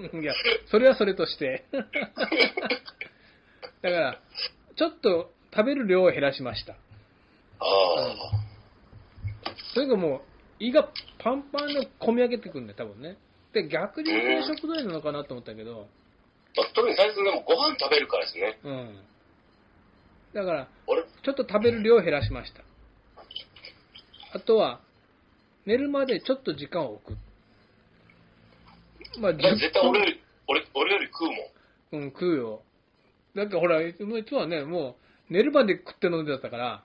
[0.00, 0.18] けど。
[0.20, 0.34] いや、
[0.66, 1.64] それはそれとして。
[1.72, 1.84] だ
[3.90, 4.20] から、
[4.76, 6.72] ちょっと食べる量を減らしました。
[6.72, 6.76] あ
[7.60, 8.16] あ、
[9.74, 10.20] それがもう、
[10.58, 13.16] 胃がパンパンで込み上げてくるんだよ、多分ね。
[13.52, 15.86] で、逆に低食度なのかなと思ったけど、
[16.56, 18.58] まあ特に最近でもご飯食べるからですね。
[18.64, 18.98] うん。
[20.34, 22.62] だから、俺、ちょっと食べる量を減らしました。
[24.32, 24.80] あとは、
[25.66, 27.18] 寝るまでちょっと時間を置く。
[29.20, 31.36] まあ、まあ、絶対10俺より、俺、俺より食うもん。
[31.90, 32.62] 分うん、食うよ。
[33.34, 34.96] だってほら、いつもいつもはね、も
[35.30, 36.82] う、寝るまで食って飲んでだったから、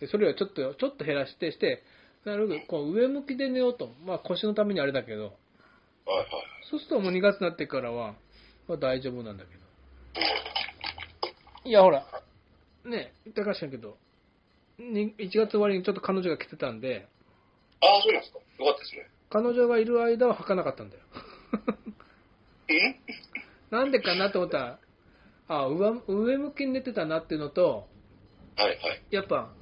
[0.00, 1.82] でそれをちょっと、ちょっと減らして、して、
[2.24, 3.90] なるべくこう上向きで寝ようと。
[4.04, 6.28] まあ腰のためにあれだけど、はいはい。
[6.70, 8.14] そうするともう2月になってからは、
[8.68, 9.62] まあ、大丈夫なんだけど。
[11.64, 12.04] いや、ほら、
[12.84, 13.96] ね、言ったかしらんけど、
[14.90, 17.08] に1月終わりにちょっと彼女が来てたんで、
[17.80, 18.38] ああ、そうなんですか？
[18.64, 19.06] よかったですね。
[19.30, 21.02] 彼女がいる間は履かなかったんだよ。
[22.68, 22.96] うん
[23.70, 24.78] なんでかなと思ったら、
[25.48, 27.88] あ上上向きに寝てたなっていうのと、
[28.56, 28.78] はいはい。
[29.10, 29.54] やっぱ、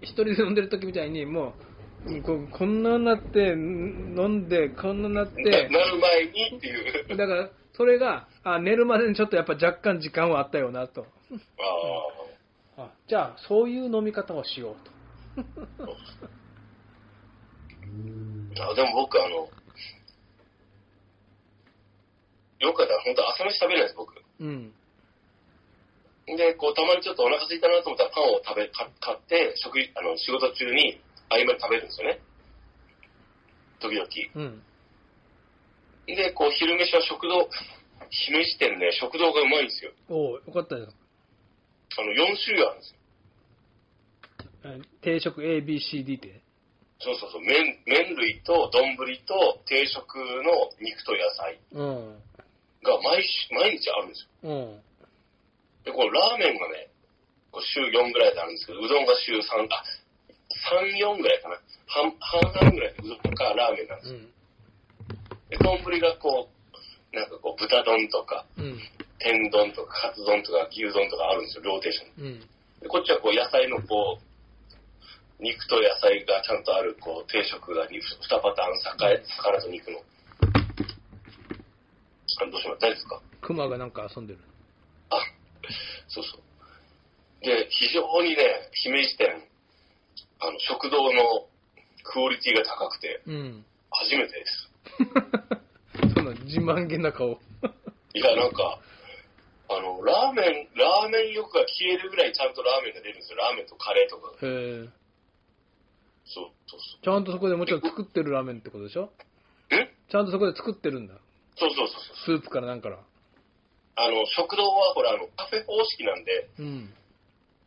[0.00, 1.56] 一人で飲んでる時みたいに、も
[2.06, 7.16] う、ここんなになって、ん飲んで、こんなになっなて、なる前にっていう。
[7.16, 11.02] だから、それが、あ寝るまでにちょっとやっぱ若干時間はあったよなと。
[11.02, 11.06] ああ
[13.10, 15.90] じゃあ、そういう飲み方をしようと。
[18.62, 18.70] あ。
[18.70, 19.48] あでも僕、あの、
[22.60, 24.14] よくやったら本当朝飯食べないです、僕。
[24.38, 24.72] うん。
[26.36, 32.20] で、こう、たまにちょっとお腹空いたなと思ったらパンを食べ、か買って、食事、あの、仕事中に合間に食べるんですよね。
[33.80, 34.06] 時々。
[34.36, 34.62] うん。
[36.06, 37.50] で、こう、昼飯は食堂、
[38.10, 39.90] 昼飯店ね、食堂がうまいんですよ。
[40.08, 40.94] おうよかったです。
[41.98, 42.99] あの、4種類あるんですよ。
[44.64, 46.40] え定食 A、B、C、D って？
[47.00, 52.22] そうそうそう、麺、麺類と丼と定食の肉と野菜うん。
[52.84, 54.50] が毎週、毎日あるんですよ。
[54.50, 54.82] うん。
[55.84, 56.88] で、このラーメンがね、
[57.50, 59.82] こう週4ぐらいであるんですけど、うどんが週3、あ、
[60.76, 61.56] 3、4ぐらいかな。
[61.86, 64.18] 半、半々ぐらいでうどんかラーメンなんですよ。
[64.18, 64.28] うん。
[65.48, 68.78] で、丼がこう、なんかこう、豚丼とか、うん。
[69.18, 72.24] 天丼とか、カツ丼とか、牛丼とかあるんですよ、ローテーション。
[72.24, 72.40] うん。
[72.80, 74.29] で、こっちはこう、野菜のこう、
[75.40, 79.98] 肉と野菜がちゃんとある、こう、定食が 2, 2パターン、魚魚と肉の。
[82.42, 82.80] あどうします？
[82.80, 83.20] 大丈夫ですか？
[83.42, 84.38] 熊がなんか遊んでる。
[85.10, 85.16] あ、
[86.08, 86.40] そうそう。
[87.44, 89.28] で、非常にね、姫路店、
[90.40, 91.46] あの、食堂の
[92.04, 93.64] クオリティが高くて、うん。
[93.90, 94.70] 初めてです。
[96.14, 97.32] その自慢げな顔。
[98.14, 98.78] いや、なんか、
[99.68, 103.38] あの、ラーメン、ラーメン欲が消えるぐらいちゃんとラーメンが出るんですよ。
[103.38, 104.32] ラーメンとカレーとか。
[104.42, 104.88] へ
[106.30, 106.34] え。
[106.34, 109.10] そう、そうそちゃんとそこでもちろん作ってるラーメンってことでしょ？
[109.70, 109.76] う。
[109.76, 111.14] んちゃんとそこで作ってるんだ。
[111.56, 112.38] そうそうそうそう。
[112.38, 112.98] スープからなんから。
[113.96, 116.94] あの、食堂はほら、あの、カフェ方式なんで、うん。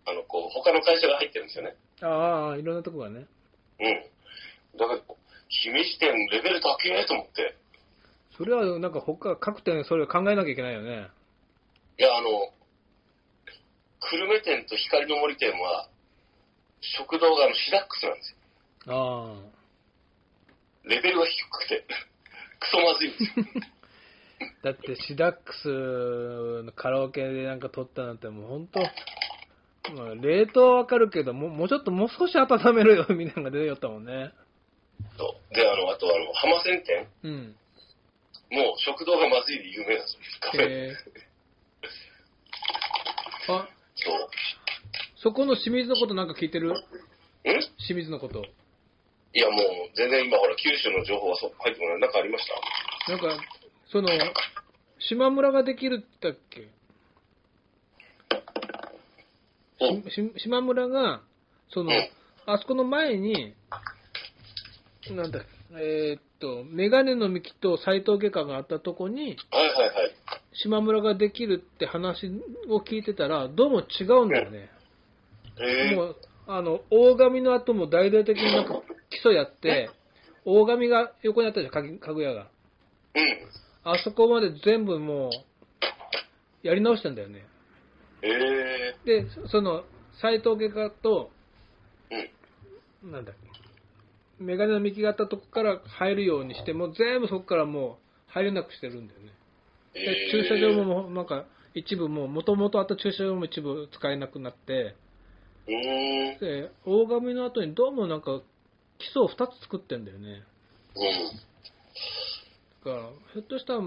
[0.06, 1.76] あの、こう、他の会社が入ってるんですよね。
[2.02, 3.28] ああ、いろんなとこがね。
[3.80, 4.78] うん。
[4.78, 5.02] だから、
[5.50, 7.56] 姫路店レベル高えと思って。
[8.36, 11.08] それはなんか他、各店それを考えなきゃいけないよね。
[12.00, 12.52] いや、あの、
[14.10, 15.88] 久留米店と光の森店は、
[16.82, 18.38] 食堂があのシダックスなんですよ。
[18.88, 19.36] あ
[20.84, 21.86] レベルが低くて、
[22.60, 23.46] クソまずいんですよ。
[23.70, 23.84] あ。
[24.64, 28.80] だってシダックスのカラオケでなんか撮ったなんてもう本当、
[29.94, 34.32] まあ、冷凍はわかるけどもう、もうちょっともう少し温めろよみたいなのが出てよったもんね。
[35.18, 37.08] そうで、あの、あと、あの、浜線店？
[37.24, 37.56] うん。
[38.52, 40.20] もう食堂がまずいで有名なんですよ。
[40.42, 40.62] カフェ。
[40.62, 44.30] えー、あ、そう。
[45.18, 46.72] そこの清水のことなんか聞いてる？
[46.72, 46.76] ん？
[47.78, 48.46] 清水のこと。
[49.36, 49.62] いや、もう、
[49.96, 52.00] 全然今、ほら、九州の情報はそ入ってこない。
[52.00, 52.46] なんかありまし
[53.08, 53.12] た？
[53.12, 53.44] なんか、
[53.92, 54.10] その、
[55.00, 56.68] 島村ができるって言ったっけ？
[59.82, 60.04] うん。
[60.10, 61.22] し島村が、
[61.70, 62.10] そのうん、
[62.46, 63.56] あそこの前に、
[65.10, 65.40] なんだ、
[65.80, 70.16] えーっと、メガネの幹と斎藤外科があったとこに、はいはいはい。
[70.54, 72.28] 島村ができるって話
[72.70, 74.70] を聞いてたら、どうも違うんだよね。
[75.60, 76.16] へえもう、
[76.46, 78.82] あの、大神の後も大々的になんか
[79.24, 79.90] 基礎やって、
[80.44, 82.42] 大神が横にあったじゃん、かぐやが。
[83.16, 83.92] うん。
[83.92, 87.46] あそこまで全部もう、やり直したんだよね。
[88.22, 89.84] へえで、その、
[90.22, 91.32] 斎藤外科と、
[93.04, 93.12] うん。
[93.12, 93.36] なんだっ
[94.40, 99.32] け、メガネの幹があったとこから入るようにしても、全部そこからもう入れなくしてるんだよね。
[99.94, 104.96] でへー駐車場もなんか、一部もう、もともとあった駐車場も一部使えなくなって、
[105.68, 106.40] うー。
[106.40, 108.42] で、大神の後にどうもなんか、
[109.00, 110.44] 基礎を2つ作ってんだよね。
[110.96, 111.44] うん。
[112.86, 113.82] だから、ひょっとしたら、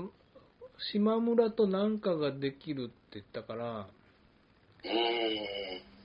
[0.92, 5.96] 島村となんかができるって言ったから、うーん。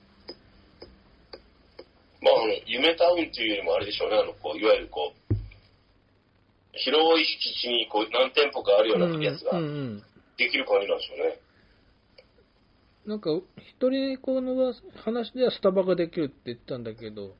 [2.21, 5.35] まあ、あの、夢タウンっていうよりもあれでしょうね、あの、こう、いわゆるこう、
[6.73, 10.03] 広い敷地にこう何店舗かあるようなやつがうんうん
[10.37, 11.39] できる感じなんでしょうね。
[13.05, 14.73] なんか、一人この
[15.03, 17.31] 話ではスタバができるって言ったんだけど、うん。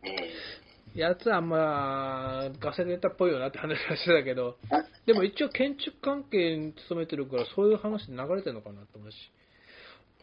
[0.96, 4.58] やつはあんまガセネタっぽいよなって話はしてたけど、
[5.06, 9.18] でも一応建築関係に勤めてるから、そういう話で流れてるのかなって思うし。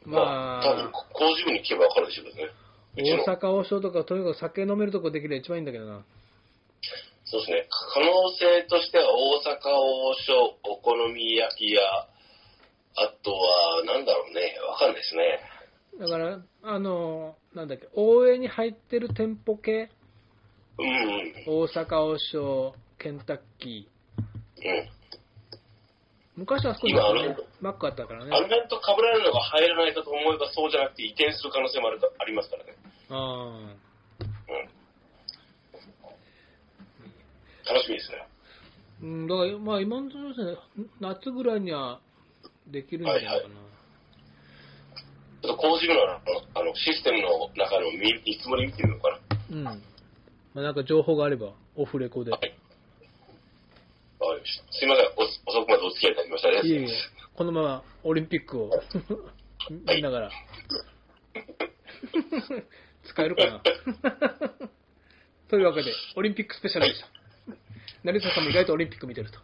[0.04, 2.52] ま多分あ、工事部に聞けばわかるでしょうけどね。
[2.96, 6.04] 大阪王将とか、とにかく酒飲めるとこできれば一番いいんだけどな。
[7.24, 7.66] そうですね。
[7.94, 8.06] 可能
[8.38, 11.80] 性としては大阪王将、お好み焼き屋、
[12.96, 14.58] あとは、なんだろうね。
[14.66, 15.40] わかんないですね。
[16.00, 19.90] だから、あの、なんだっけ、大江に入ってる店舗系。
[20.78, 24.88] 大阪王将、ケンタッキー、うん。
[26.36, 27.22] 昔はあそこに今あの？
[27.22, 28.30] ねマックあったからね。
[28.32, 32.76] あの辺と被られるのが入らないかと思えばそうじゃなくて移転する可能性もあるありますからね。
[33.10, 33.76] あうん。
[37.66, 38.26] 楽しみですね。
[39.02, 41.98] ーうん、だから、まあ今のところですね、夏ぐらいには
[42.68, 43.34] できるんじゃないかな。
[43.34, 43.52] はいはい
[45.40, 49.20] ちょっと工事部のあのシステムの中の見見積もり見てみようか
[49.56, 49.70] な。
[49.72, 49.82] うん。
[50.58, 52.32] まあなんか情報があれば、オフレコで。
[52.32, 52.40] はい。
[54.18, 54.64] わかりました。
[54.72, 55.04] すいません。
[55.16, 56.48] お遅くまでお付き合いいただきました。
[56.48, 56.88] ありがとういえいえ
[57.36, 58.72] このままオリンピックを
[59.86, 60.32] 見ながら。
[63.06, 63.62] 使えるかな
[65.48, 67.06] というわけで、オリンピックスペシャルでした。
[68.02, 69.38] 成田さんも意外とオリンピック見てると。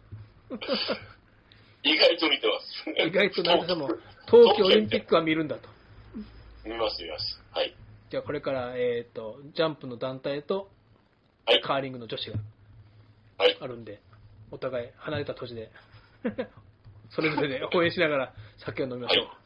[1.83, 2.83] 意外と見てます。
[3.07, 3.89] 意外と成田さんも
[4.27, 5.69] 冬季オリンピックは見るんだと。
[6.65, 7.41] 見ます、見ます。
[7.51, 7.73] はい。
[8.09, 10.69] じゃあこれから、えっ、と、ジャンプの団体と
[11.45, 11.61] はい。
[11.61, 12.37] カーリングの女子が
[13.37, 13.57] はい。
[13.59, 14.01] あるんで、
[14.51, 15.71] お互い離れた土地で、
[17.11, 19.25] それぞれで応援しながら酒を飲みましょう。
[19.25, 19.45] はい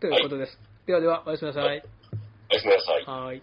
[0.00, 0.58] ということです。
[0.86, 1.82] ではでは、おやすみなさい。
[2.50, 3.04] おやすみなさい。
[3.06, 3.42] はーい。